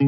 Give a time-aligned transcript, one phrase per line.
[0.00, 0.06] So,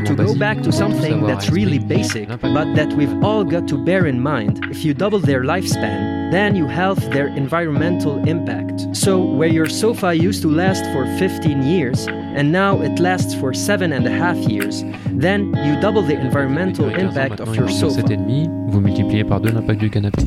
[0.00, 4.06] to go back to something that's really basic, but that we've all got to bear
[4.06, 8.67] in mind, if you double their lifespan, then you halve their environmental impact.
[8.92, 13.52] So, where your sofa used to last for 15 years, and now it lasts for
[13.54, 17.54] seven and a half years, then you double the environmental Avec 15 ans, impact of
[17.56, 18.02] your en faut sofa.
[18.02, 20.22] 7,5, vous multipliez par deux l'impact du canapé.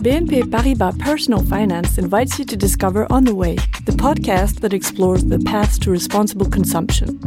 [0.00, 5.24] BNP Paribas Personal Finance invites you to discover On the Way, the podcast that explores
[5.24, 7.18] the paths to responsible consumption.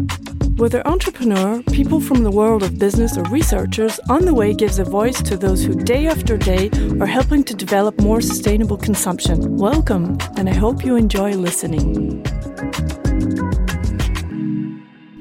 [0.58, 4.84] Whether entrepreneur, people from the world of business, or researchers, On the Way gives a
[4.84, 9.56] voice to those who day after day are helping to develop more sustainable consumption.
[9.58, 12.24] Welcome, and I hope you enjoy listening.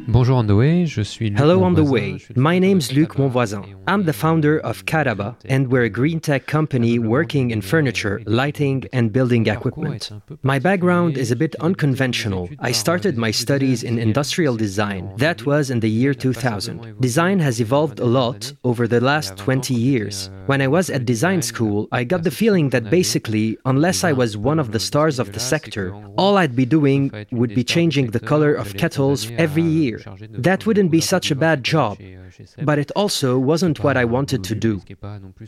[0.09, 2.13] Bonjour on the way, je suis Luc Hello on the way.
[2.13, 3.76] je suis le My fondateur name's de Luc Monvoisin.
[3.89, 8.85] I'm the founder of Kataba, and we're a green tech company working in furniture, lighting,
[8.93, 10.11] and building equipment.
[10.43, 12.49] My background is a bit unconventional.
[12.59, 15.13] I started my studies in industrial design.
[15.19, 17.01] That was in the year 2000.
[17.01, 20.30] Design has evolved a lot over the last 20 years.
[20.47, 24.37] When I was at design school, I got the feeling that basically, unless I was
[24.37, 28.21] one of the stars of the sector, all I'd be doing would be changing the
[28.21, 30.01] color of kettles every year.
[30.30, 31.99] That wouldn't be such a bad job.
[32.63, 34.82] But it also wasn't what I wanted to do.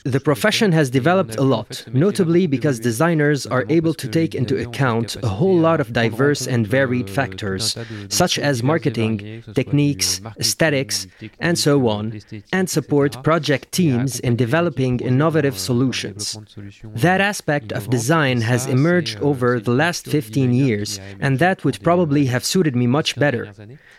[0.05, 5.17] The profession has developed a lot, notably because designers are able to take into account
[5.23, 7.77] a whole lot of diverse and varied factors,
[8.09, 11.07] such as marketing, techniques, aesthetics,
[11.41, 12.21] and so on,
[12.53, 16.39] and support project teams in developing innovative solutions.
[16.85, 22.27] That aspect of design has emerged over the last 15 years, and that would probably
[22.27, 23.53] have suited me much better.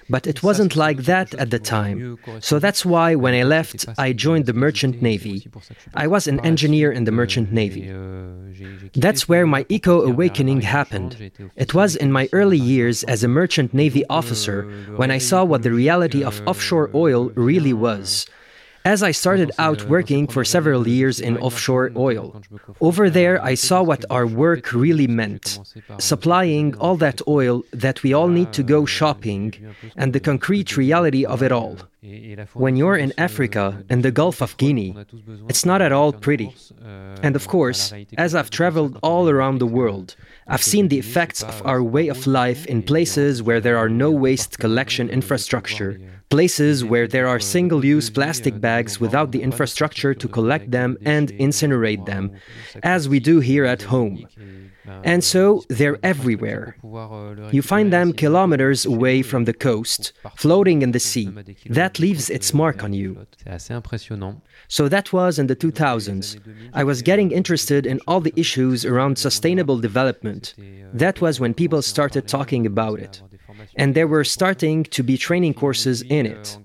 [0.10, 2.18] But it wasn't like that at the time.
[2.40, 5.38] So that's why when I left, I joined the Merchant Navy.
[6.04, 7.84] I was an engineer in the Merchant Navy.
[9.06, 11.12] That's where my eco awakening happened.
[11.56, 14.58] It was in my early years as a Merchant Navy officer
[15.00, 18.28] when I saw what the reality of offshore oil really was.
[18.86, 22.26] As I started out working for several years in offshore oil,
[22.80, 25.60] over there I saw what our work really meant
[25.98, 29.48] supplying all that oil that we all need to go shopping,
[29.98, 31.76] and the concrete reality of it all.
[32.54, 34.96] When you're in Africa, in the Gulf of Guinea,
[35.50, 36.56] it's not at all pretty.
[37.22, 40.16] And of course, as I've traveled all around the world,
[40.48, 44.12] I've seen the effects of our way of life in places where there are no
[44.12, 46.00] waste collection infrastructure,
[46.30, 51.34] places where there are single use plastic bags without the infrastructure to collect them and
[51.34, 52.32] incinerate them,
[52.82, 54.26] as we do here at home.
[55.04, 56.76] And so they're everywhere.
[57.52, 61.30] You find them kilometers away from the coast, floating in the sea.
[61.70, 63.26] That leaves its mark on you.
[63.38, 64.42] C'est assez impressionnant.
[64.68, 66.38] So that was in the 2000s.
[66.74, 70.56] I was getting interested in all the issues around sustainable development.
[70.94, 73.22] That was when people started talking about it.
[73.76, 76.58] And there were starting to be training courses in it.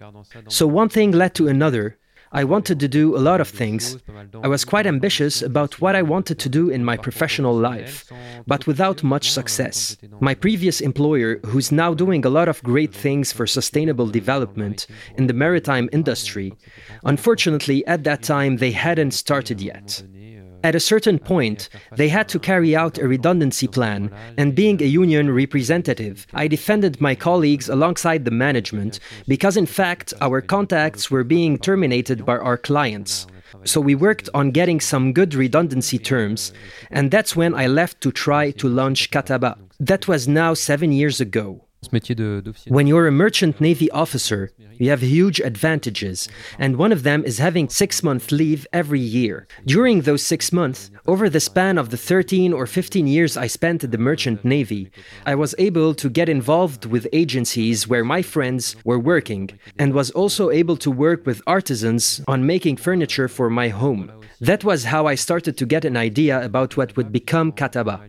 [0.49, 1.99] So one thing led to another.
[2.35, 3.97] I wanted to do a lot of things.
[4.43, 8.11] I was quite ambitious about what I wanted to do in my professional life,
[8.47, 9.97] but without much success.
[10.21, 15.29] My previous employer, who's now doing a lot of great things for sustainable development in
[15.29, 16.53] the maritime industry,
[17.05, 20.03] unfortunately, at that time, they hadn't started yet.
[20.65, 24.87] At a certain point, they had to carry out a redundancy plan, and being a
[24.87, 28.99] union representative, I defended my colleagues alongside the management
[29.29, 33.27] because, in fact, our contacts were being terminated by our clients.
[33.65, 36.51] So we worked on getting some good redundancy terms,
[36.91, 39.59] and that's when I left to try to launch Kataba.
[39.79, 41.67] That was now seven years ago.
[42.69, 46.29] When you're a merchant navy officer, you have huge advantages,
[46.59, 49.47] and one of them is having six month leave every year.
[49.65, 53.85] During those six months, over the span of the 13 or 15 years I spent
[53.85, 54.91] at the merchant navy,
[55.27, 60.11] I was able to get involved with agencies where my friends were working, and was
[60.11, 64.11] also able to work with artisans on making furniture for my home.
[64.41, 68.01] That was how I started to get an idea about what would become Kataba.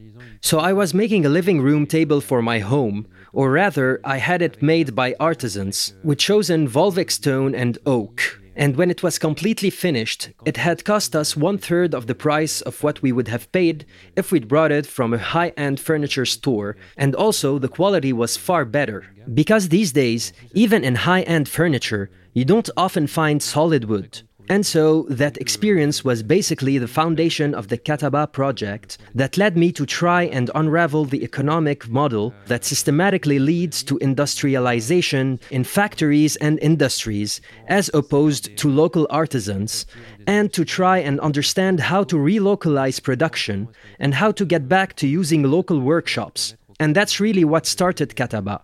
[0.41, 4.41] So I was making a living room table for my home, or rather, I had
[4.41, 8.39] it made by artisans with chosen Volvic stone and oak.
[8.55, 12.61] And when it was completely finished, it had cost us one third of the price
[12.61, 13.85] of what we would have paid
[14.15, 18.37] if we'd brought it from a high end furniture store, and also the quality was
[18.37, 19.03] far better.
[19.33, 24.21] Because these days, even in high end furniture, you don't often find solid wood.
[24.47, 29.71] And so that experience was basically the foundation of the Kataba project that led me
[29.71, 36.59] to try and unravel the economic model that systematically leads to industrialization in factories and
[36.59, 39.87] industries as opposed to local artisans,
[40.27, 43.67] and to try and understand how to relocalize production
[43.99, 46.55] and how to get back to using local workshops.
[46.79, 48.61] And that's really what started Kataba.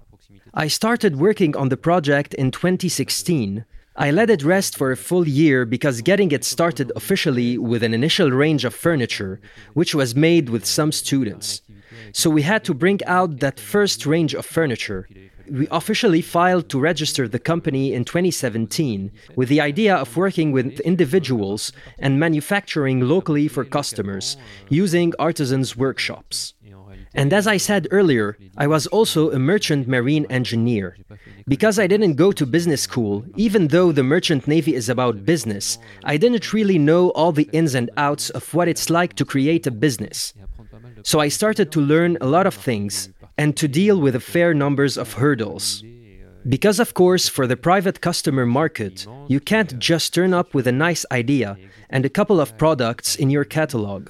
[0.53, 3.65] I started working on the project in 2016
[3.95, 7.93] I let it rest for a full year because getting it started officially with an
[7.93, 9.41] initial range of furniture,
[9.73, 11.61] which was made with some students.
[12.13, 15.09] So we had to bring out that first range of furniture.
[15.49, 20.79] We officially filed to register the company in 2017 with the idea of working with
[20.79, 24.37] individuals and manufacturing locally for customers
[24.69, 26.53] using artisans' workshops.
[27.13, 30.97] And as I said earlier, I was also a merchant marine engineer.
[31.47, 35.77] Because I didn't go to business school, even though the merchant navy is about business,
[36.03, 39.67] I didn't really know all the ins and outs of what it's like to create
[39.67, 40.33] a business.
[41.03, 44.53] So I started to learn a lot of things and to deal with a fair
[44.53, 45.83] numbers of hurdles.
[46.47, 50.71] Because, of course, for the private customer market, you can't just turn up with a
[50.71, 51.57] nice idea
[51.89, 54.09] and a couple of products in your catalog.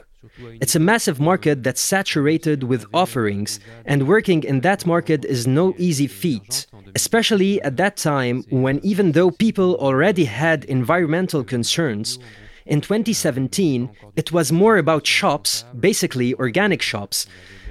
[0.62, 5.74] It's a massive market that's saturated with offerings, and working in that market is no
[5.78, 12.20] easy feat, especially at that time when, even though people already had environmental concerns,
[12.66, 17.26] in 2017 it was more about shops, basically organic shops,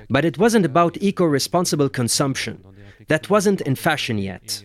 [0.08, 2.64] but it wasn't about eco responsible consumption.
[3.08, 4.64] That wasn't in fashion yet.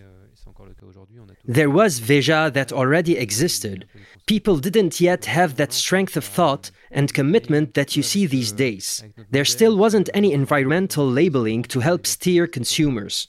[1.46, 3.86] There was Veja that already existed.
[4.28, 9.04] People didn't yet have that strength of thought and commitment that you see these days.
[9.30, 13.28] There still wasn't any environmental labeling to help steer consumers.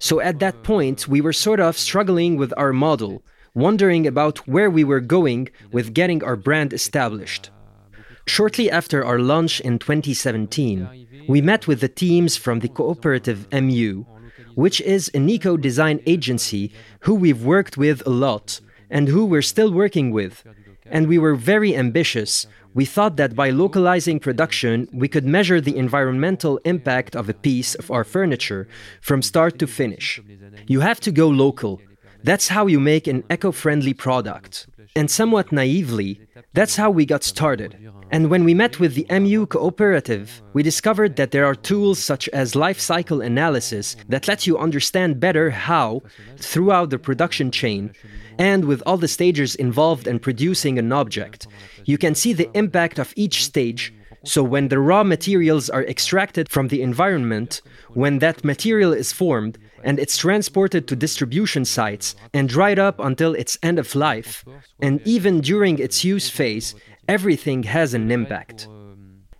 [0.00, 3.22] So at that point, we were sort of struggling with our model,
[3.54, 7.50] wondering about where we were going with getting our brand established.
[8.26, 14.04] Shortly after our launch in 2017, we met with the teams from the cooperative MU,
[14.56, 18.60] which is an eco design agency who we've worked with a lot
[18.90, 20.44] and who we're still working with.
[20.86, 25.76] And we were very ambitious, we thought that by localizing production, we could measure the
[25.76, 28.66] environmental impact of a piece of our furniture
[29.00, 30.20] from start to finish.
[30.66, 31.80] You have to go local.
[32.24, 34.66] That's how you make an eco friendly product.
[34.96, 36.22] And somewhat naively,
[36.54, 37.76] that's how we got started.
[38.10, 42.26] And when we met with the MU cooperative, we discovered that there are tools such
[42.30, 46.00] as life cycle analysis that let you understand better how,
[46.38, 47.92] throughout the production chain,
[48.38, 51.46] and with all the stages involved in producing an object,
[51.84, 53.92] you can see the impact of each stage.
[54.24, 57.60] So, when the raw materials are extracted from the environment,
[57.92, 63.34] when that material is formed, and it's transported to distribution sites and dried up until
[63.34, 64.44] its end of life,
[64.80, 66.74] and even during its use phase,
[67.08, 68.66] everything has an impact.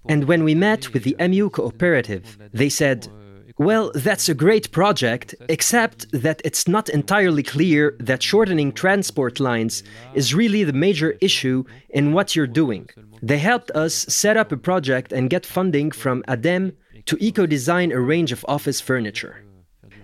[0.08, 3.08] And when we met with the MU cooperative, they said,
[3.56, 9.84] well, that's a great project, except that it's not entirely clear that shortening transport lines
[10.12, 12.90] is really the major issue in what you're doing.
[13.22, 16.72] They helped us set up a project and get funding from ADEME
[17.06, 19.43] to eco design a range of office furniture.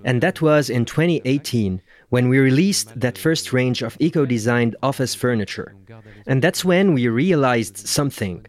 [0.05, 5.15] And that was in 2018 when we released that first range of eco designed office
[5.15, 5.75] furniture.
[6.27, 8.47] And that's when we realized something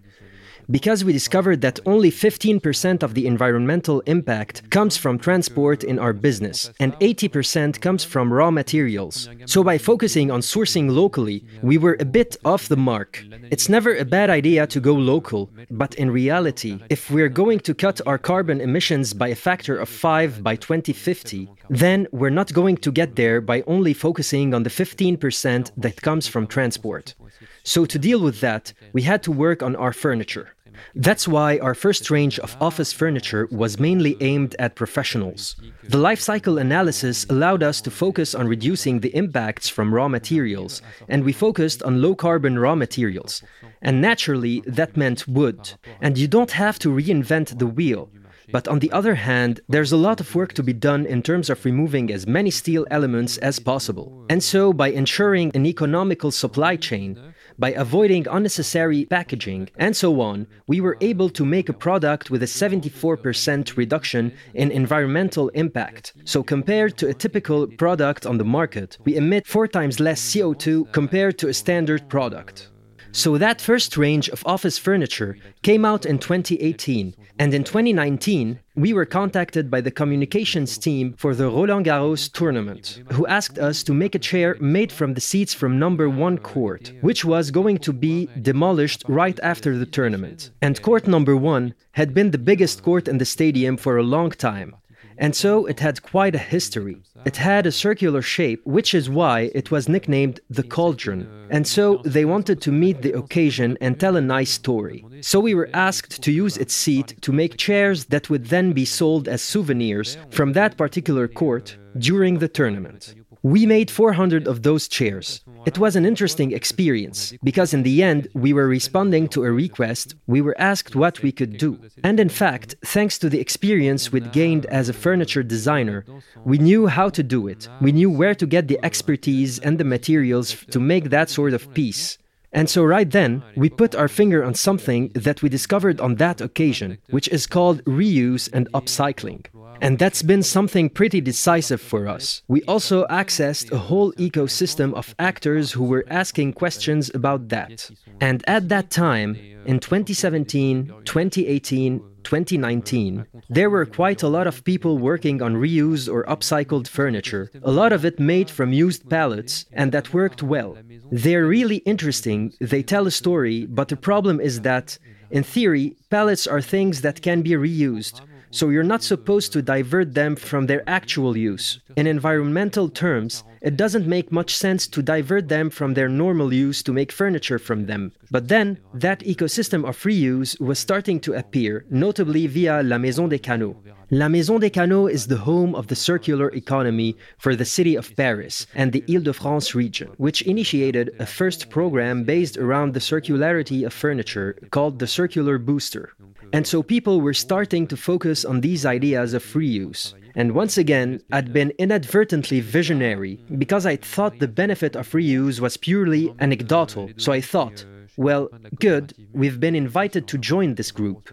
[0.72, 6.14] because we discovered that only 15% of the environmental impact comes from transport in our
[6.14, 9.30] business, and 80% comes from raw materials.
[9.46, 13.24] So, by focusing on sourcing locally, we were a bit off the mark.
[13.52, 17.74] It's never a bad idea to go local, but in reality, if we're going to
[17.74, 22.78] cut our carbon emissions by a factor of 5 by 2050, then we're not going
[22.78, 27.16] to get there by only focusing on the 15% that comes from transport.
[27.63, 30.56] So, to deal with that, we had to work on our furniture.
[30.96, 35.56] That's why our first range of office furniture was mainly aimed at professionals.
[35.84, 40.82] The life cycle analysis allowed us to focus on reducing the impacts from raw materials,
[41.08, 43.44] and we focused on low carbon raw materials.
[43.82, 45.74] And naturally, that meant wood.
[46.01, 48.10] And you don't have to reinvent the wheel.
[48.51, 51.50] But on the other hand, there's a lot of work to be done in terms
[51.50, 54.25] of removing as many steel elements as possible.
[54.30, 57.18] And so, by ensuring an economical supply chain,
[57.62, 62.41] by avoiding unnecessary packaging, and so on, we were able to make a product with
[62.41, 66.13] a 74% reduction in environmental impact.
[66.25, 70.91] So, compared to a typical product on the market, we emit four times less CO2
[70.91, 72.71] compared to a standard product.
[73.13, 78.94] So that first range of office furniture came out in 2018, and in 2019, we
[78.94, 83.94] were contacted by the communications team for the Roland Garros tournament, who asked us to
[83.94, 87.91] make a chair made from the seats from number one court, which was going to
[87.91, 90.51] be demolished right after the tournament.
[90.62, 94.32] And court number one had been the biggest court in the stadium for a long
[94.32, 94.75] time.
[95.18, 96.98] And so it had quite a history.
[97.25, 101.27] It had a circular shape, which is why it was nicknamed the Cauldron.
[101.50, 105.06] And so they wanted to meet the occasion and tell a nice story.
[105.22, 108.86] So we were asked to use its seat to make chairs that would then be
[108.86, 113.15] sold as souvenirs from that particular court during the tournament.
[113.43, 115.41] We made 400 of those chairs.
[115.65, 120.13] It was an interesting experience because, in the end, we were responding to a request,
[120.27, 121.79] we were asked what we could do.
[122.03, 126.05] And in fact, thanks to the experience we'd gained as a furniture designer,
[126.45, 127.67] we knew how to do it.
[127.81, 131.74] We knew where to get the expertise and the materials to make that sort of
[131.74, 132.19] piece.
[132.53, 136.41] And so, right then, we put our finger on something that we discovered on that
[136.41, 139.45] occasion, which is called reuse and upcycling.
[139.82, 142.44] And that's been something pretty decisive for us.
[142.48, 147.90] We also accessed a whole ecosystem of actors who were asking questions about that.
[148.22, 149.36] And at that time,
[149.66, 156.26] in 2017, 2018, 2019, there were quite a lot of people working on reused or
[156.26, 160.78] upcycled furniture, a lot of it made from used pallets, and that worked well.
[161.12, 165.00] They're really interesting, they tell a story, but the problem is that,
[165.32, 170.13] in theory, pallets are things that can be reused so you're not supposed to divert
[170.13, 171.79] them from their actual use.
[171.96, 176.84] In environmental terms, it doesn't make much sense to divert them from their normal use
[176.84, 178.12] to make furniture from them.
[178.29, 183.39] But then, that ecosystem of reuse was starting to appear, notably via La Maison des
[183.39, 183.77] Canaux.
[184.13, 188.13] La Maison des Canaux is the home of the circular economy for the city of
[188.18, 193.94] Paris and the Ile-de-France region, which initiated a first program based around the circularity of
[193.94, 196.12] furniture called the Circular Booster.
[196.51, 200.13] And so people were starting to focus on these ideas of reuse.
[200.36, 205.77] And once again, I'd been inadvertently visionary because I thought the benefit of reuse was
[205.77, 207.12] purely anecdotal.
[207.15, 207.86] So I thought,
[208.18, 208.50] well,
[208.82, 211.30] good, we've been invited to join this group.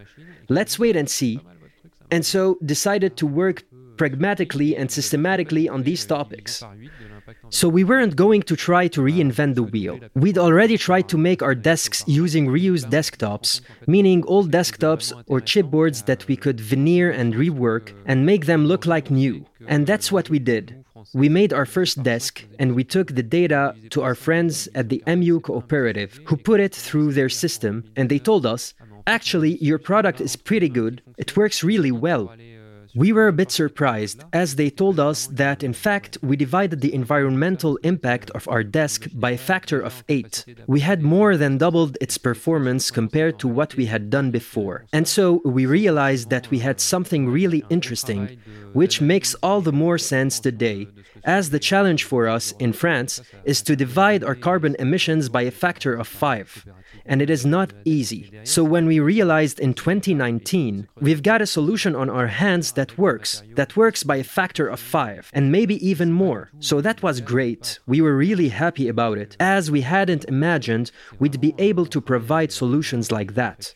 [0.49, 1.41] Let's wait and see.
[2.11, 3.65] And so decided to work
[3.97, 6.65] pragmatically and systematically on these topics.
[7.51, 9.99] So we weren't going to try to reinvent the wheel.
[10.15, 16.07] We'd already tried to make our desks using reused desktops, meaning old desktops or chipboards
[16.07, 19.45] that we could veneer and rework and make them look like new.
[19.67, 20.85] And that's what we did.
[21.15, 25.03] We made our first desk and we took the data to our friends at the
[25.07, 28.75] MU Cooperative who put it through their system and they told us,
[29.09, 32.31] actually, your product is pretty good, it works really well.
[32.95, 36.95] We were a bit surprised as they told us that in fact we divided the
[36.95, 40.45] environmental impact of our desk by a factor of 8.
[40.67, 44.87] We had more than doubled its performance compared to what we had done before.
[44.93, 48.39] And so we realized that we had something really interesting,
[48.73, 50.89] which makes all the more sense today,
[51.25, 55.51] as the challenge for us in France is to divide our carbon emissions by a
[55.51, 56.65] factor of 5
[57.09, 58.31] and it is not easy.
[58.45, 63.43] So when we realized in 2019, we've got a solution on our hands that works,
[63.55, 66.51] that works by a factor of 5 and maybe even more.
[66.61, 67.79] So that was great.
[67.87, 72.53] We were really happy about it, as we hadn't imagined we'd be able to provide
[72.53, 73.75] solutions like that.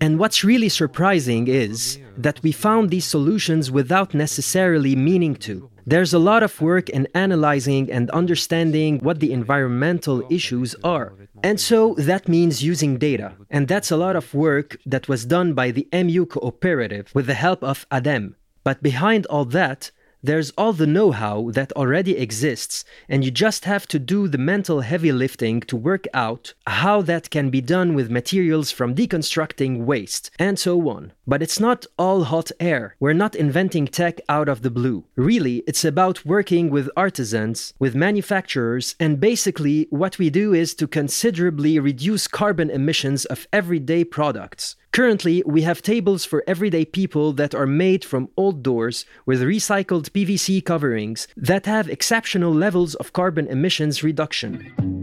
[0.00, 5.70] And what's really surprising is that we found these solutions without necessarily meaning to.
[5.86, 11.14] There's a lot of work in analyzing and understanding what the environmental issues are.
[11.42, 13.32] And so that means using data.
[13.48, 17.34] And that's a lot of work that was done by the MU Cooperative with the
[17.34, 18.36] help of ADEME.
[18.62, 19.90] But behind all that,
[20.22, 24.38] there's all the know how that already exists, and you just have to do the
[24.38, 29.84] mental heavy lifting to work out how that can be done with materials from deconstructing
[29.84, 31.12] waste, and so on.
[31.26, 32.96] But it's not all hot air.
[33.00, 35.04] We're not inventing tech out of the blue.
[35.16, 40.86] Really, it's about working with artisans, with manufacturers, and basically what we do is to
[40.86, 44.76] considerably reduce carbon emissions of everyday products.
[44.92, 50.10] Currently, we have tables for everyday people that are made from old doors with recycled
[50.10, 54.99] PVC coverings that have exceptional levels of carbon emissions reduction.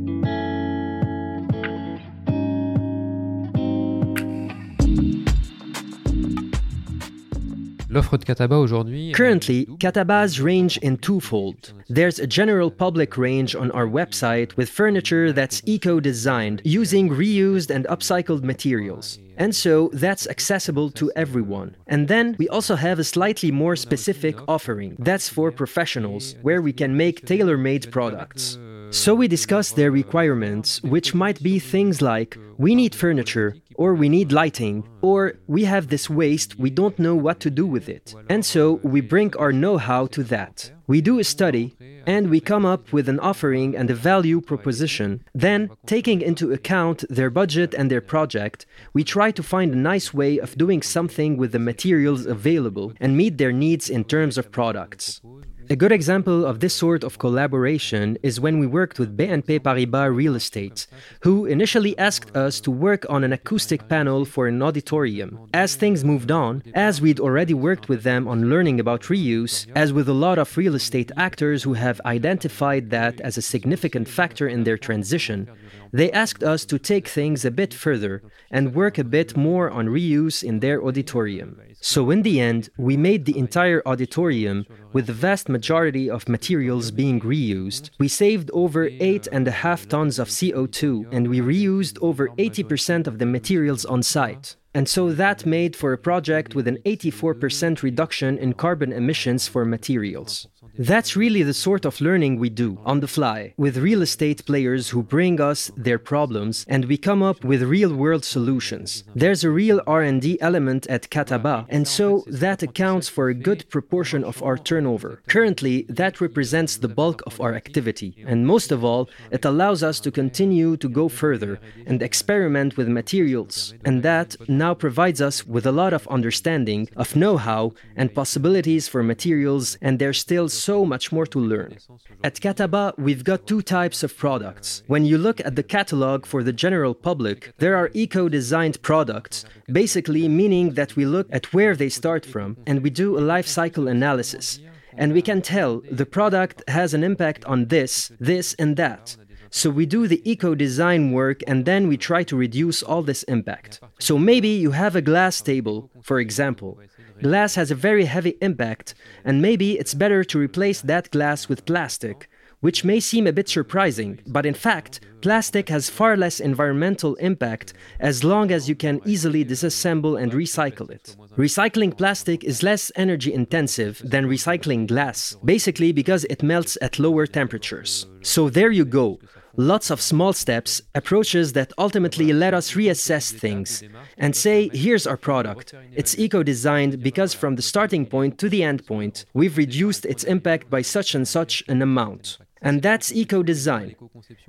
[9.14, 11.74] Currently, Kataba's range in twofold.
[11.88, 17.70] There's a general public range on our website with furniture that's eco designed using reused
[17.70, 19.20] and upcycled materials.
[19.38, 21.76] And so that's accessible to everyone.
[21.86, 26.74] And then we also have a slightly more specific offering that's for professionals, where we
[26.74, 28.58] can make tailor made products.
[28.92, 34.10] So we discuss their requirements, which might be things like we need furniture, or we
[34.10, 38.16] need lighting, or we have this waste, we don't know what to do with it.
[38.30, 40.72] And so we bring our know how to that.
[40.88, 41.76] We do a study,
[42.06, 45.24] and we come up with an offering and a value proposition.
[45.36, 50.14] Then, taking into account their budget and their project, we try to find a nice
[50.14, 54.52] way of doing something with the materials available and meet their needs in terms of
[54.52, 55.22] products.
[55.70, 60.16] A good example of this sort of collaboration is when we worked with BNP Paribas
[60.16, 60.88] Real Estate,
[61.22, 65.50] who initially asked us to work on an acoustic panel for an auditorium.
[65.54, 69.92] As things moved on, as we'd already worked with them on learning about reuse, as
[69.92, 74.48] with a lot of real estate actors who have identified that as a significant factor
[74.48, 75.50] in their transition,
[75.92, 79.88] they asked us to take things a bit further and work a bit more on
[79.88, 81.60] reuse in their auditorium.
[81.80, 84.66] So, in the end, we made the entire auditorium
[84.98, 87.92] with the vast majority of materials being reused.
[88.00, 93.86] We saved over 8.5 tons of CO2 and we reused over 80% of the materials
[93.86, 94.56] on site.
[94.78, 99.66] And so that made for a project with an 84% reduction in carbon emissions for
[99.66, 100.48] materials.
[100.78, 104.90] That's really the sort of learning we do on the fly with real estate players
[104.90, 109.04] who bring us their problems and we come up with real-world solutions.
[109.16, 114.24] There's a real R&D element at Kataba and so that accounts for a good proportion
[114.24, 115.24] of our turnover.
[115.28, 120.00] Currently, that represents the bulk of our activity and most of all, it allows us
[120.02, 125.66] to continue to go further and experiment with materials and that now provides us with
[125.66, 131.12] a lot of understanding of know-how and possibilities for materials and there's still so much
[131.12, 131.78] more to learn.
[132.24, 134.84] At Kataba, we've got two types of products.
[134.88, 139.46] When you look at the catalog for the general public, there are eco designed products,
[139.72, 143.48] basically meaning that we look at where they start from and we do a life
[143.48, 144.60] cycle analysis.
[145.00, 149.16] And we can tell the product has an impact on this, this, and that.
[149.50, 153.24] So we do the eco design work and then we try to reduce all this
[153.24, 153.80] impact.
[154.00, 156.80] So maybe you have a glass table, for example.
[157.22, 158.94] Glass has a very heavy impact,
[159.26, 163.50] and maybe it's better to replace that glass with plastic, which may seem a bit
[163.50, 169.02] surprising, but in fact, plastic has far less environmental impact as long as you can
[169.06, 171.16] easily disassemble and recycle it.
[171.38, 177.26] Recycling plastic is less energy intensive than recycling glass, basically because it melts at lower
[177.26, 178.06] temperatures.
[178.22, 179.20] So there you go
[179.58, 183.84] lots of small steps, approaches that ultimately let us reassess things
[184.18, 185.74] and say, here's our product.
[185.94, 190.24] It's eco designed because from the starting point to the end point, we've reduced its
[190.24, 192.38] impact by such and such an amount.
[192.62, 193.96] And that's eco design.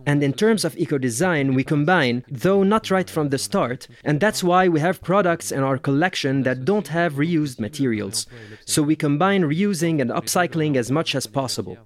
[0.06, 4.18] And in terms of eco design, we combine, though not right from the start, and
[4.18, 8.26] that's why we have products in our collection that don't have reused materials.
[8.64, 11.76] So we combine reusing and upcycling as much as possible.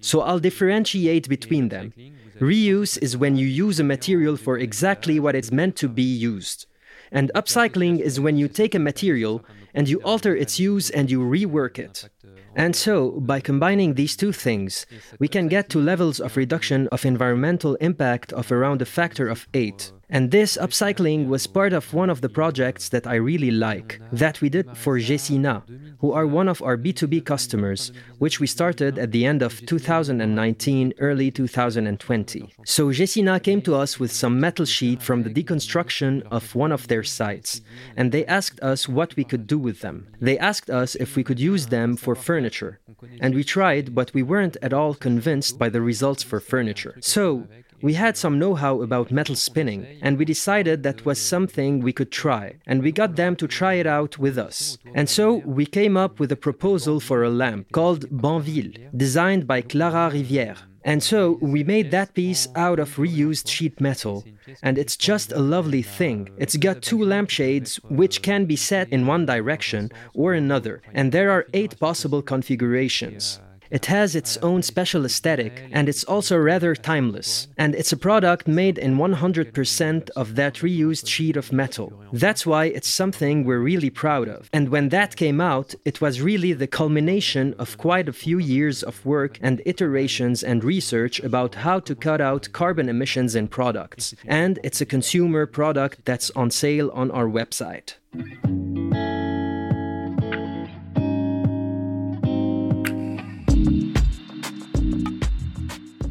[0.00, 1.92] So I'll differentiate between them.
[2.40, 6.66] Reuse is when you use a material for exactly what it's meant to be used.
[7.10, 11.20] And upcycling is when you take a material and you alter its use and you
[11.20, 12.08] rework it.
[12.54, 14.84] And so, by combining these two things,
[15.20, 19.46] we can get to levels of reduction of environmental impact of around a factor of
[19.54, 19.92] 8.
[20.10, 24.40] And this upcycling was part of one of the projects that I really like, that
[24.40, 25.62] we did for Gecina,
[25.98, 30.94] who are one of our B2B customers, which we started at the end of 2019,
[30.98, 32.54] early 2020.
[32.64, 36.88] So Gecina came to us with some metal sheet from the deconstruction of one of
[36.88, 37.60] their sites,
[37.94, 40.06] and they asked us what we could do with them.
[40.20, 42.80] They asked us if we could use them for furniture,
[43.20, 46.96] and we tried, but we weren't at all convinced by the results for furniture.
[47.00, 47.46] So,
[47.80, 51.92] we had some know how about metal spinning, and we decided that was something we
[51.92, 54.78] could try, and we got them to try it out with us.
[54.94, 59.60] And so we came up with a proposal for a lamp called Banville, designed by
[59.62, 60.58] Clara Rivière.
[60.84, 64.24] And so we made that piece out of reused sheet metal.
[64.62, 66.30] And it's just a lovely thing.
[66.38, 71.30] It's got two lampshades which can be set in one direction or another, and there
[71.30, 73.40] are eight possible configurations.
[73.70, 77.48] It has its own special aesthetic and it's also rather timeless.
[77.56, 81.92] And it's a product made in 100% of that reused sheet of metal.
[82.12, 84.48] That's why it's something we're really proud of.
[84.52, 88.82] And when that came out, it was really the culmination of quite a few years
[88.82, 94.14] of work and iterations and research about how to cut out carbon emissions in products.
[94.26, 97.94] And it's a consumer product that's on sale on our website.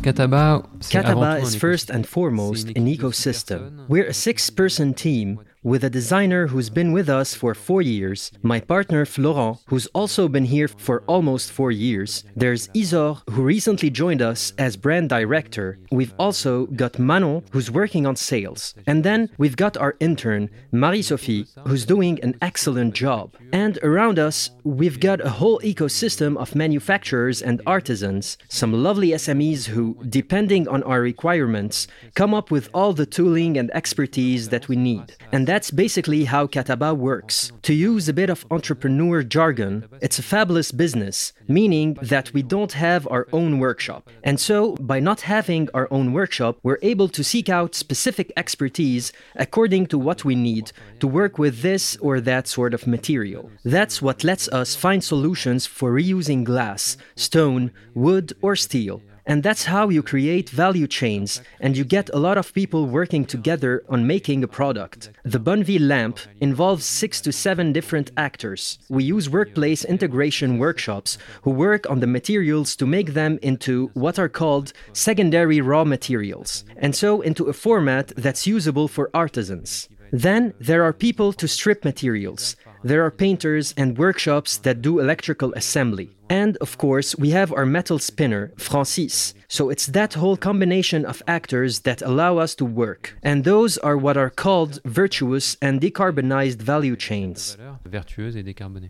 [0.08, 3.86] Kataba, Kataba is first and foremost an ecosystem.
[3.90, 8.32] We're a six person team with a designer who's been with us for four years,
[8.42, 12.24] my partner Florent, who's also been here for almost four years.
[12.36, 15.80] There's Isaure, who recently joined us as brand director.
[15.92, 18.76] We've also got Manon, who's working on sales.
[18.86, 23.36] And then we've got our intern, Marie Sophie, who's doing an excellent job.
[23.52, 29.66] And around us, we've got a whole ecosystem of manufacturers and artisans, some lovely SMEs
[29.66, 34.76] who, depending on our requirements, come up with all the tooling and expertise that we
[34.76, 35.16] need.
[35.32, 37.52] And that's basically how Kataba works.
[37.64, 42.74] To use a bit of entrepreneur jargon, it's a fabless business, meaning that we don't
[42.74, 44.08] have our own workshop.
[44.24, 49.12] And so, by not having our own workshop, we're able to seek out specific expertise
[49.36, 53.50] according to what we need to work with this or that sort of material.
[53.66, 59.02] That's what lets us find solutions for reusing glass, stone, wood, or steel.
[59.28, 63.26] And that's how you create value chains and you get a lot of people working
[63.26, 65.12] together on making a product.
[65.26, 68.80] The Bonneville lamp involves six to seven different actors.
[68.88, 74.18] We use workplace integration workshops who work on the materials to make them into what
[74.18, 79.90] are called secondary raw materials, and so into a format that's usable for artisans.
[80.12, 82.56] Then there are people to strip materials.
[82.84, 86.12] There are painters and workshops that do electrical assembly.
[86.30, 89.34] And of course, we have our metal spinner, Francis.
[89.48, 93.18] So it's that whole combination of actors that allow us to work.
[93.24, 97.58] And those are what are called virtuous and decarbonized value chains.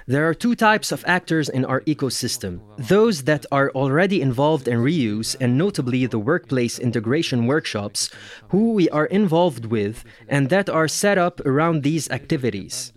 [0.07, 4.79] There are two types of actors in our ecosystem those that are already involved in
[4.79, 8.09] reuse, and notably the workplace integration workshops,
[8.49, 12.93] who we are involved with, and that are set up around these activities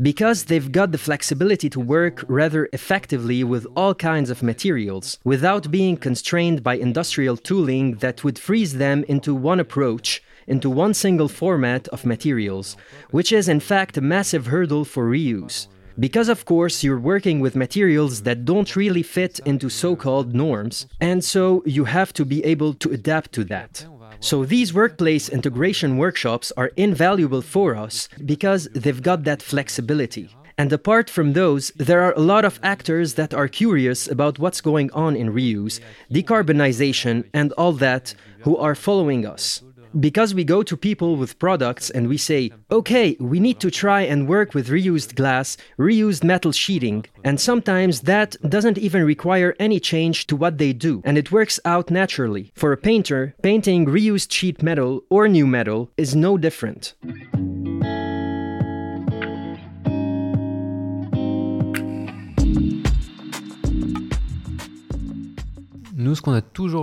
[0.00, 5.70] because they've got the flexibility to work rather effectively with all kinds of materials without
[5.70, 11.28] being constrained by industrial tooling that would freeze them into one approach, into one single
[11.28, 12.76] format of materials,
[13.10, 15.68] which is in fact a massive hurdle for reuse.
[15.98, 20.88] Because, of course, you're working with materials that don't really fit into so called norms,
[21.00, 23.86] and so you have to be able to adapt to that.
[24.24, 30.34] So these workplace integration workshops are invaluable for us because they've got that flexibility.
[30.56, 34.62] And apart from those, there are a lot of actors that are curious about what's
[34.62, 35.78] going on in reuse,
[36.10, 39.62] decarbonization, and all that who are following us
[40.00, 44.02] because we go to people with products and we say, okay, we need to try
[44.02, 49.80] and work with reused glass, reused metal sheeting, and sometimes that doesn't even require any
[49.80, 52.52] change to what they do, and it works out naturally.
[52.54, 56.94] For a painter, painting reused sheet metal or new metal is no different.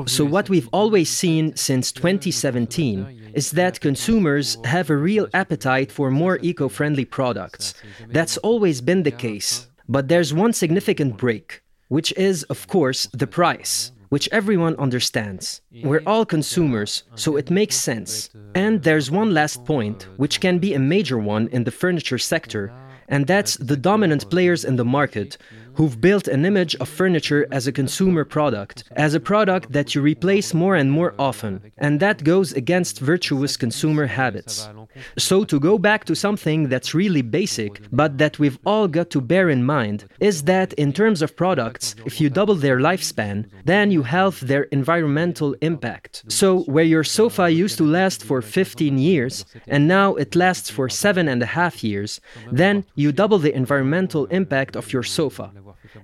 [0.08, 6.12] So, what we've always seen since 2017 is that consumers have a real appetite for
[6.12, 7.74] more eco friendly products.
[8.10, 9.68] That's always been the case.
[9.88, 15.62] But there's one significant break, which is, of course, the price which everyone understands.
[15.86, 18.30] We're all consumers, so it makes sense.
[18.56, 22.74] And there's one last point, which can be a major one in the furniture sector,
[23.08, 25.38] and that's the dominant players in the market
[25.76, 30.02] who've built an image of furniture as a consumer product, as a product that you
[30.02, 34.68] replace more and more often, and that goes against virtuous consumer habits.
[35.18, 39.22] So, to go back to something that's really basic, but that we've all got to
[39.22, 43.92] bear in mind, is that in terms of products, if you double their lifespan, then
[43.92, 46.24] you halve their environmental impact.
[46.28, 50.90] So, where your sofa used to last for 15 years, and now it lasts for
[50.90, 52.20] seven and a half years,
[52.52, 55.52] then you double the environmental impact of your sofa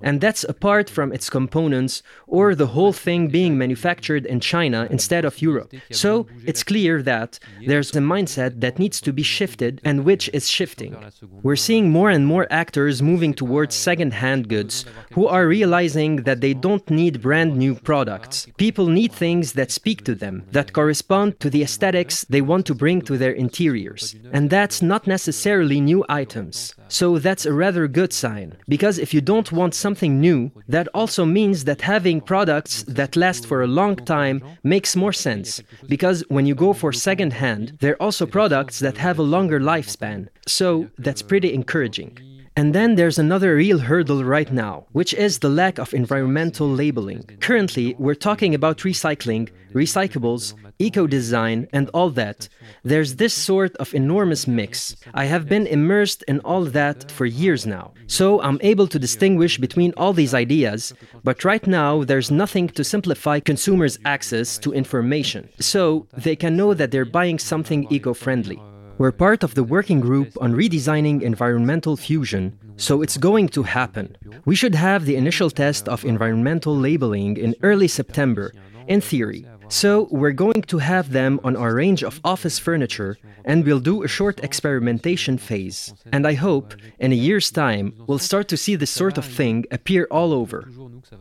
[0.01, 5.25] and that's apart from its components or the whole thing being manufactured in China instead
[5.25, 5.73] of Europe.
[5.91, 10.49] So it's clear that there's a mindset that needs to be shifted and which is
[10.49, 10.95] shifting.
[11.43, 16.41] We're seeing more and more actors moving towards second hand goods who are realizing that
[16.41, 18.47] they don't need brand new products.
[18.57, 22.75] People need things that speak to them, that correspond to the aesthetics they want to
[22.75, 24.15] bring to their interiors.
[24.31, 26.73] And that's not necessarily new items.
[26.89, 31.25] So that's a rather good sign, because if you don't want something new, that also
[31.25, 36.45] means that having products that last for a long time makes more sense, because when
[36.45, 40.29] you go for second hand, they're also products that have a longer lifespan.
[40.47, 42.19] So that's pretty encouraging.
[42.55, 47.21] And then there's another real hurdle right now, which is the lack of environmental labeling.
[47.39, 52.47] Currently, we're talking about recycling, recyclables, eco design, and all that.
[52.83, 54.95] There's this sort of enormous mix.
[55.13, 57.93] I have been immersed in all that for years now.
[58.07, 62.83] So I'm able to distinguish between all these ideas, but right now there's nothing to
[62.83, 65.49] simplify consumers' access to information.
[65.59, 68.61] So they can know that they're buying something eco friendly.
[68.97, 74.17] We're part of the working group on redesigning environmental fusion, so it's going to happen.
[74.45, 78.53] We should have the initial test of environmental labeling in early September,
[78.87, 79.45] in theory.
[79.69, 84.03] So, we're going to have them on our range of office furniture, and we'll do
[84.03, 85.93] a short experimentation phase.
[86.13, 89.65] And I hope, in a year's time, we'll start to see this sort of thing
[89.71, 90.69] appear all over.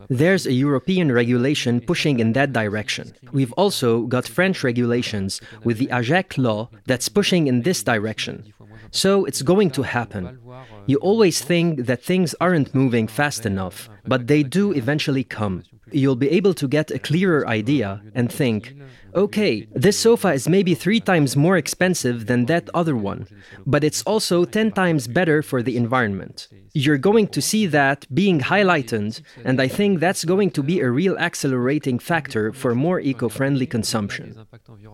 [0.09, 3.13] There's a European regulation pushing in that direction.
[3.33, 8.53] We've also got French regulations with the AGEC law that's pushing in this direction.
[8.91, 10.39] So it's going to happen.
[10.85, 15.63] You always think that things aren't moving fast enough, but they do eventually come.
[15.91, 18.75] You'll be able to get a clearer idea and think,
[19.15, 23.27] okay, this sofa is maybe three times more expensive than that other one,
[23.65, 26.47] but it's also 10 times better for the environment.
[26.83, 30.91] You're going to see that being highlighted, and I think that's going to be a
[30.91, 34.45] real accelerating factor for more eco friendly consumption.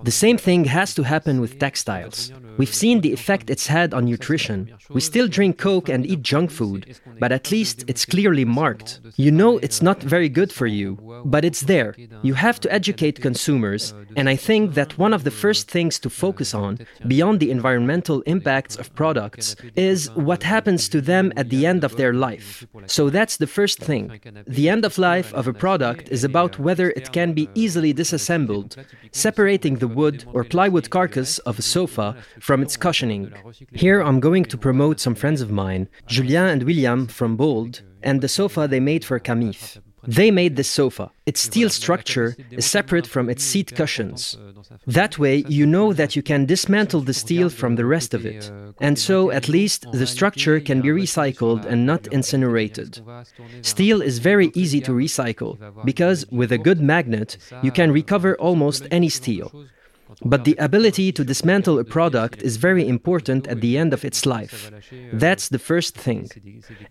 [0.04, 2.32] The same thing has to happen with textiles.
[2.58, 4.60] We've seen the effect it's had on nutrition.
[4.92, 6.82] We still drink Coke and eat junk food,
[7.20, 9.02] but at least it's clearly marked.
[9.18, 10.90] You know it's not very good for you,
[11.26, 11.96] but it's there.
[12.22, 16.10] You have to educate consumers, and I think that one of the first things to
[16.10, 21.66] focus on, beyond the environmental impacts of products, is what happens to them at the
[21.66, 22.68] end of their life.
[22.88, 24.20] So that's the first thing.
[24.46, 28.76] The end of life of a product is about whether it can be easily disassembled,
[29.12, 33.32] separating the wood or plywood carcass of a sofa from its cushioning.
[33.72, 38.20] Here I'm going to promote some friends of mine, Julien and William from Bold, and
[38.20, 39.80] the sofa they made for Camif.
[40.06, 41.12] They made this sofa.
[41.26, 44.38] Its steel structure is separate from its seat cushions.
[44.86, 48.52] That way, you know that you can dismantle the steel from the rest of it.
[48.82, 53.02] And so, at least, the structure can be recycled and not incinerated.
[53.62, 58.88] Steel is very easy to recycle because, with a good magnet, you can recover almost
[58.92, 59.52] any steel.
[60.26, 64.26] But the ability to dismantle a product is very important at the end of its
[64.26, 64.72] life.
[65.12, 66.30] That's the first thing.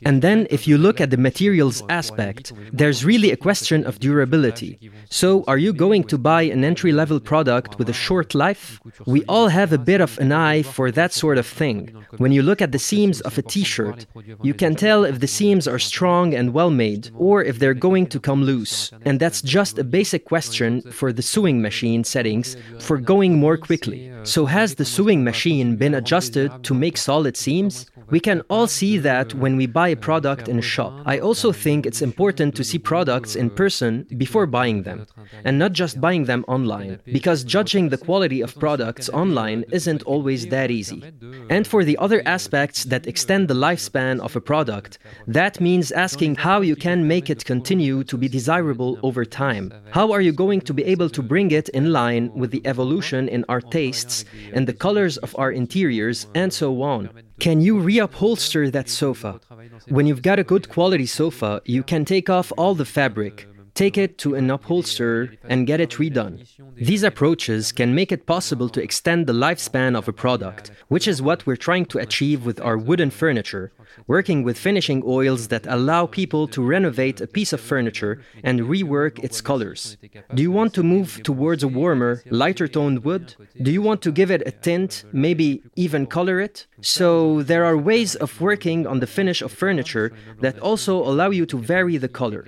[0.05, 4.91] And then, if you look at the materials aspect, there's really a question of durability.
[5.11, 8.81] So, are you going to buy an entry level product with a short life?
[9.07, 11.77] We all have a bit of an eye for that sort of thing.
[12.19, 14.07] When you look at the seams of a t shirt,
[14.43, 18.07] you can tell if the seams are strong and well made, or if they're going
[18.09, 18.91] to come loose.
[19.07, 24.13] And that's just a basic question for the sewing machine settings for going more quickly.
[24.25, 27.87] So, has the sewing machine been adjusted to make solid seams?
[28.11, 30.93] We can all see that when we buy a product in a shop.
[31.07, 35.07] I also think it's important to see products in person before buying them,
[35.45, 40.47] and not just buying them online, because judging the quality of products online isn't always
[40.49, 41.03] that easy.
[41.51, 46.37] And for the other aspects that extend the lifespan of a product, that means asking
[46.37, 49.73] how you can make it continue to be desirable over time.
[49.91, 53.02] How are you going to be able to bring it in line with the evolution
[53.11, 57.11] in our tastes and the colors of our interiors and so on?
[57.41, 59.41] Can you reupholster that sofa?
[59.89, 63.97] When you've got a good quality sofa, you can take off all the fabric, take
[63.97, 66.47] it to an upholsterer, and get it redone.
[66.77, 71.23] These approaches can make it possible to extend the lifespan of a product, which is
[71.23, 73.73] what we're trying to achieve with our wooden furniture,
[74.07, 79.23] working with finishing oils that allow people to renovate a piece of furniture and rework
[79.23, 79.97] its colors.
[80.35, 83.35] Do you want to move towards a warmer, lighter toned wood?
[83.61, 86.67] Do you want to give it a tint, maybe even color it?
[86.81, 91.47] So, there are ways of working on the finish of furniture that also allow you
[91.47, 92.47] to vary the color.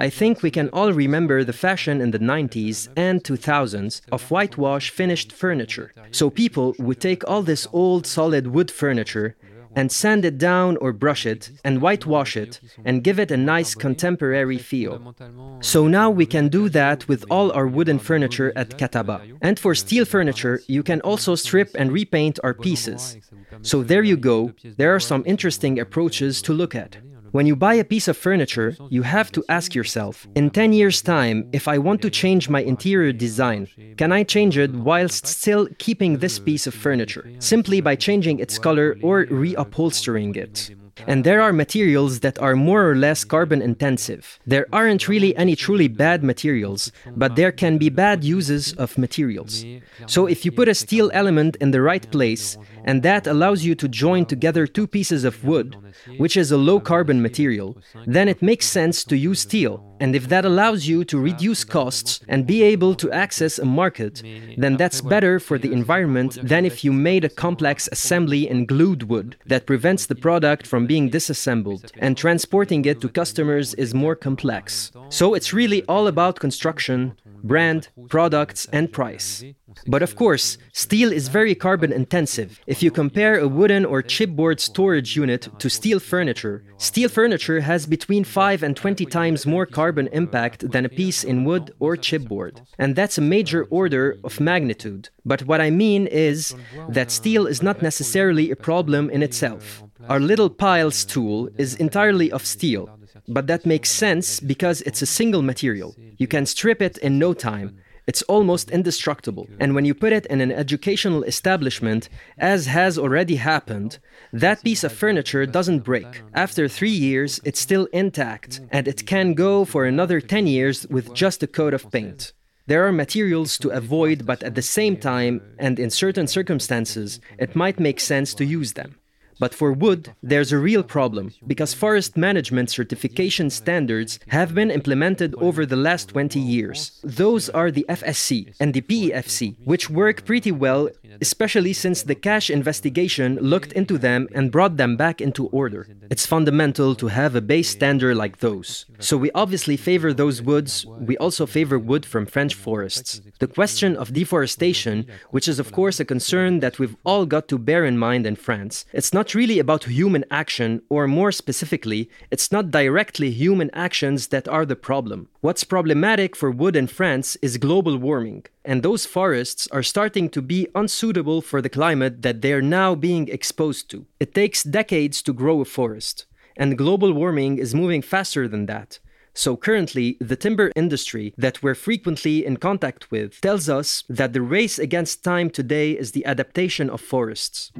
[0.00, 4.88] I think we can all remember the fashion in the 90s and 2000s of whitewash
[4.88, 5.92] finished furniture.
[6.10, 9.36] So people would take all this old solid wood furniture
[9.76, 13.74] and sand it down or brush it and whitewash it and give it a nice
[13.74, 15.14] contemporary feel.
[15.60, 19.36] So now we can do that with all our wooden furniture at Kataba.
[19.42, 23.18] And for steel furniture, you can also strip and repaint our pieces.
[23.60, 26.96] So there you go, there are some interesting approaches to look at.
[27.32, 31.00] When you buy a piece of furniture, you have to ask yourself in 10 years'
[31.00, 35.68] time, if I want to change my interior design, can I change it whilst still
[35.78, 40.74] keeping this piece of furniture, simply by changing its color or reupholstering it?
[41.06, 44.38] And there are materials that are more or less carbon intensive.
[44.46, 49.64] There aren't really any truly bad materials, but there can be bad uses of materials.
[50.06, 53.74] So if you put a steel element in the right place, and that allows you
[53.74, 55.76] to join together two pieces of wood,
[56.18, 59.86] which is a low carbon material, then it makes sense to use steel.
[60.00, 64.22] And if that allows you to reduce costs and be able to access a market,
[64.56, 69.02] then that's better for the environment than if you made a complex assembly in glued
[69.10, 74.16] wood that prevents the product from being disassembled, and transporting it to customers is more
[74.16, 74.90] complex.
[75.10, 79.44] So it's really all about construction, brand, products, and price.
[79.86, 82.60] But of course, steel is very carbon intensive.
[82.66, 87.86] If you compare a wooden or chipboard storage unit to steel furniture, steel furniture has
[87.86, 92.62] between 5 and 20 times more carbon impact than a piece in wood or chipboard.
[92.78, 95.08] And that's a major order of magnitude.
[95.24, 96.54] But what I mean is
[96.88, 99.82] that steel is not necessarily a problem in itself.
[100.08, 102.88] Our little piles tool is entirely of steel,
[103.28, 105.94] but that makes sense because it's a single material.
[106.18, 107.78] You can strip it in no time.
[108.06, 109.46] It's almost indestructible.
[109.60, 112.08] And when you put it in an educational establishment,
[112.38, 113.98] as has already happened,
[114.32, 116.22] that piece of furniture doesn't break.
[116.34, 121.14] After three years, it's still intact, and it can go for another 10 years with
[121.14, 122.32] just a coat of paint.
[122.66, 127.54] There are materials to avoid, but at the same time, and in certain circumstances, it
[127.54, 128.96] might make sense to use them.
[129.40, 135.34] But for wood, there's a real problem because forest management certification standards have been implemented
[135.36, 137.00] over the last 20 years.
[137.02, 140.90] Those are the FSC and the PEFC, which work pretty well,
[141.22, 145.88] especially since the cash investigation looked into them and brought them back into order.
[146.10, 148.84] It's fundamental to have a base standard like those.
[148.98, 153.22] So we obviously favor those woods, we also favor wood from French forests.
[153.38, 157.56] The question of deforestation, which is of course a concern that we've all got to
[157.56, 162.52] bear in mind in France, it's not really about human action, or more specifically, it's
[162.52, 165.28] not directly human actions that are the problem.
[165.40, 170.42] What's problematic for wood in France is global warming, and those forests are starting to
[170.42, 174.06] be unsuitable for the climate that they're now being exposed to.
[174.18, 178.98] It takes decades to grow a forest, and global warming is moving faster than that.
[179.32, 184.42] So currently, the timber industry that we're frequently in contact with tells us that the
[184.42, 187.72] race against time today is the adaptation of forests.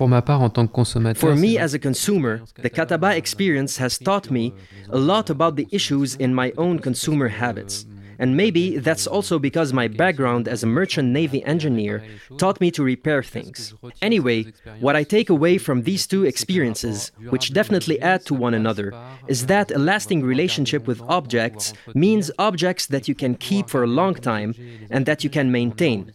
[0.00, 3.76] Pour ma part, en tant que consommateur, For me as a consumer, the Kataba experience
[3.76, 4.54] has taught me
[4.88, 7.84] a lot about the issues in my own consumer habits.
[8.18, 12.02] And maybe that's also because my background as a merchant navy engineer
[12.38, 13.74] taught me to repair things.
[14.00, 14.46] Anyway,
[14.80, 18.94] what I take away from these two experiences, which definitely add to one another,
[19.28, 23.94] is that a lasting relationship with objects means objects that you can keep for a
[24.00, 24.54] long time
[24.90, 26.14] and that you can maintain.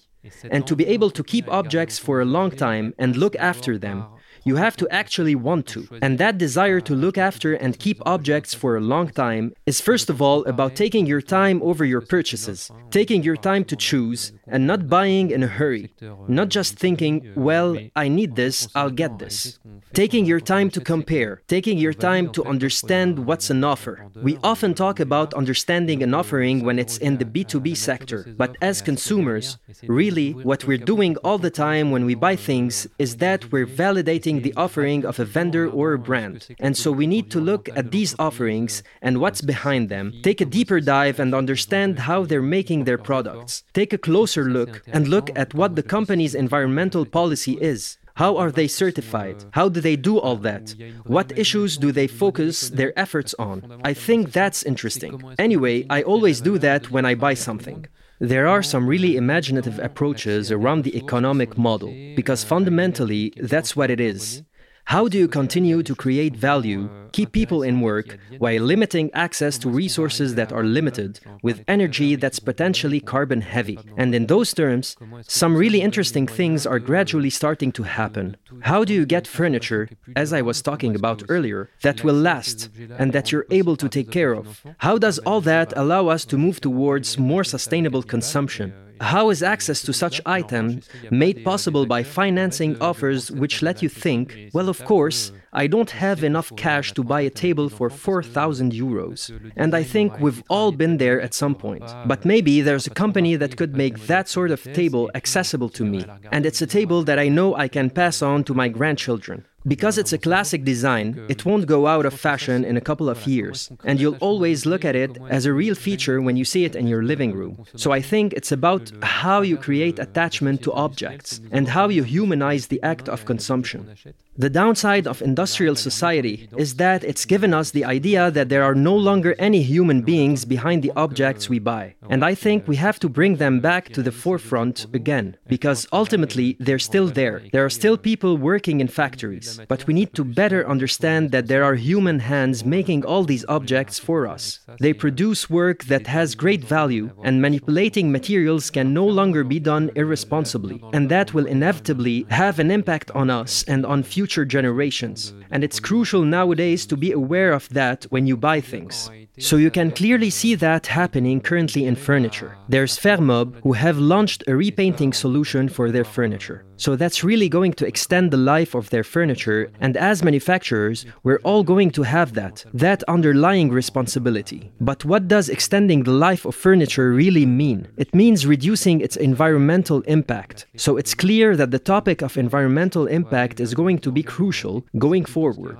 [0.52, 4.06] And to be able to keep objects for a long time and look after them,
[4.46, 5.88] you have to actually want to.
[6.02, 10.10] And that desire to look after and keep objects for a long time is first
[10.10, 14.68] of all about taking your time over your purchases, taking your time to choose, and
[14.68, 15.92] not buying in a hurry.
[16.28, 19.60] Not just thinking, well, I need this, I'll get this.
[19.94, 24.08] Taking your time to compare, taking your time to understand what's an offer.
[24.22, 28.82] We often talk about understanding an offering when it's in the B2B sector, but as
[28.82, 33.66] consumers, really, what we're doing all the time when we buy things is that we're
[33.66, 36.48] validating the offering of a vendor or a brand.
[36.60, 40.45] And so we need to look at these offerings and what's behind them, take a
[40.45, 43.63] deeper dive and understand how they're making their products.
[43.74, 47.98] Take a closer look and look at what the company's environmental policy is.
[48.15, 49.43] How are they certified?
[49.52, 50.74] How do they do all that?
[51.04, 53.82] What issues do they focus their efforts on?
[53.84, 55.21] I think that's interesting.
[55.38, 57.88] Anyway, I always do that when I buy something.
[58.19, 63.99] There are some really imaginative approaches around the economic model, because fundamentally, that's what it
[63.99, 64.41] is.
[64.86, 69.69] How do you continue to create value, keep people in work, while limiting access to
[69.69, 73.80] resources that are limited, with energy that's potentially carbon heavy?
[73.98, 78.38] And in those terms, some really interesting things are gradually starting to happen.
[78.62, 82.69] How do you get furniture, as I was talking about earlier, that will last
[83.00, 84.63] and that you're able to take care of?
[84.78, 88.71] How does all that allow us to move towards more sustainable consumption?
[89.02, 94.50] How is access to such items made possible by financing offers which let you think,
[94.54, 99.32] well, of course, I don't have enough cash to buy a table for 4,000 euros.
[99.56, 101.86] And I think we've all been there at some point.
[102.06, 106.04] But maybe there's a company that could make that sort of table accessible to me.
[106.30, 109.46] And it's a table that I know I can pass on to my grandchildren.
[109.68, 113.26] Because it's a classic design, it won't go out of fashion in a couple of
[113.26, 116.76] years, and you'll always look at it as a real feature when you see it
[116.76, 117.65] in your living room.
[117.76, 122.68] So I think it's about how you create attachment to objects and how you humanize
[122.68, 123.89] the act of consumption.
[124.38, 128.76] The downside of industrial society is that it's given us the idea that there are
[128.76, 131.95] no longer any human beings behind the objects we buy.
[132.10, 136.58] And I think we have to bring them back to the forefront again, because ultimately
[136.60, 137.43] they're still there.
[137.54, 139.62] There are still people working in factories.
[139.69, 144.00] But we need to better understand that there are human hands making all these objects
[144.00, 144.60] for us.
[144.82, 149.91] They produce work that has great value, and manipulating materials can no longer be done
[149.95, 150.84] irresponsibly.
[150.91, 155.36] And that will inevitably have an impact on us and on future future generations.
[155.52, 159.12] And it's crucial nowadays to be aware of that when you buy things.
[159.38, 162.58] So you can clearly see that happening currently in furniture.
[162.70, 166.64] There's Fermob who have launched a repainting solution for their furniture.
[166.78, 171.43] So that's really going to extend the life of their furniture and as manufacturers, we're
[171.43, 174.72] all going to have that, that underlying responsibility.
[174.80, 177.88] But what does extending the life of furniture really mean?
[177.97, 180.66] It means reducing its environmental impact.
[180.76, 185.26] So it's clear that the topic of environmental impact is going to be crucial going
[185.26, 185.80] forward.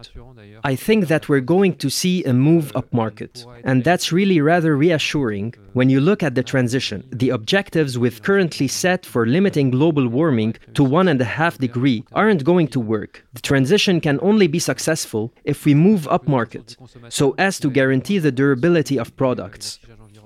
[0.72, 3.34] I think that we're going to see a move up market.
[3.64, 7.00] And that's really rather reassuring when you look at the transition.
[7.12, 12.04] The objectives we've currently set for limiting global warming to one and a half degree
[12.14, 13.26] aren't going to work.
[13.34, 16.78] The transition can only be successful if we move up market,
[17.10, 19.80] so as to guarantee the durability of products.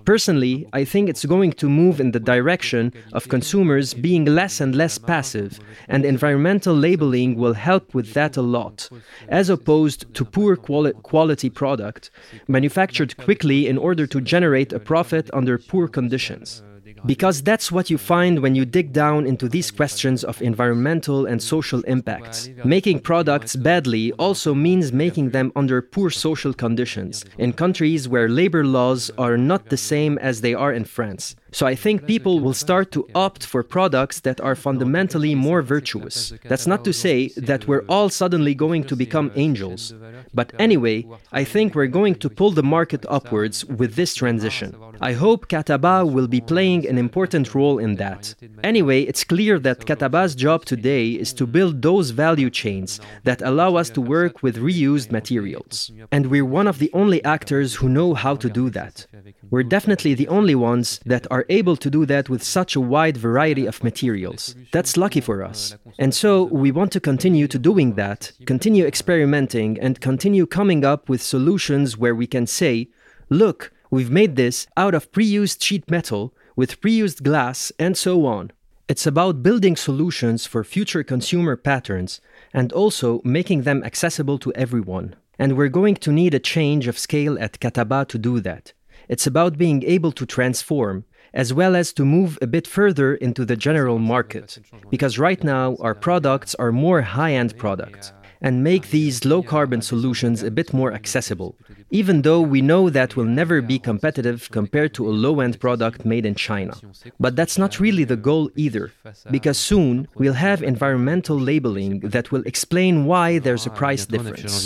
[0.06, 4.76] Personally, I think it's going to move in the direction of consumers being less and
[4.76, 8.90] less passive, and environmental labeling will help with that a lot,
[9.28, 12.12] as opposed to poor quali- quality product
[12.48, 16.64] manufactured quickly in order to generate a profit under poor conditions.
[17.06, 21.42] Because that's what you find when you dig down into these questions of environmental and
[21.42, 22.50] social impacts.
[22.64, 28.66] Making products badly also means making them under poor social conditions in countries where labor
[28.66, 31.36] laws are not the same as they are in France.
[31.52, 36.34] So I think people will start to opt for products that are fundamentally more virtuous.
[36.46, 39.94] That's not to say that we're all suddenly going to become angels.
[40.34, 44.76] But anyway, I think we're going to pull the market upwards with this transition.
[45.02, 48.36] I hope Kataba will be playing an important role in that.
[48.64, 53.76] Anyway, it's clear that Kataba's job today is to build those value chains that allow
[53.76, 55.92] us to work with reused materials.
[56.12, 59.08] And we're one of the only actors who know how to do that.
[59.50, 63.18] We're definitely the only ones that are able to do that with such a wide
[63.18, 64.56] variety of materials.
[64.72, 65.76] That's lucky for us.
[65.98, 71.08] And so we want to continue to doing that, continue experimenting and continue coming up
[71.10, 72.90] with solutions where we can say,
[73.30, 78.52] look, we've made this out of pre-used sheet metal with pre-used glass and so on.
[78.90, 82.22] It's about building solutions for future consumer patterns
[82.54, 85.16] and also making them accessible to everyone.
[85.38, 88.74] And we're going to need a change of scale at Kataba to do that.
[89.08, 93.46] It's about being able to transform, as well as to move a bit further into
[93.46, 94.60] the general market,
[94.90, 98.12] because right now our products are more high end products
[98.42, 101.58] and make these low carbon solutions a bit more accessible,
[101.92, 106.06] even though we know that will never be competitive compared to a low end product
[106.06, 106.74] made in China.
[107.20, 108.94] But that's not really the goal either,
[109.30, 114.66] because soon we'll have environmental labeling that will explain why there's a price difference.